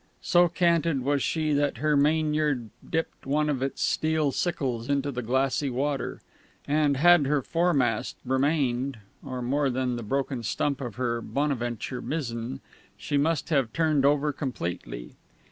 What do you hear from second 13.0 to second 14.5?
must have turned over